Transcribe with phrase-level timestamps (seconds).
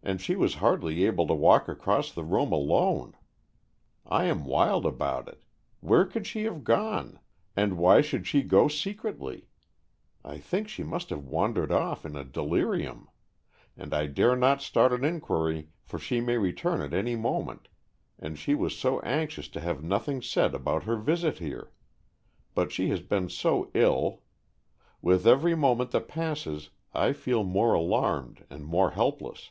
[0.00, 3.14] And she was hardly able to walk across the room alone.
[4.06, 5.42] I am wild about it.
[5.80, 7.18] Where could she have gone?
[7.54, 9.48] And why should she go secretly?
[10.24, 13.10] I think she must have wandered off in a delirium.
[13.76, 17.68] And I dare not start an inquiry, for she may return at any moment,
[18.18, 21.70] and she was so anxious to have nothing said about her visit here.
[22.54, 24.22] But she has been so ill.
[25.02, 29.50] With every moment that passes I feel more alarmed and more helpless."